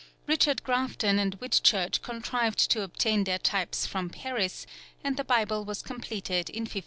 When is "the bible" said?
5.15-5.63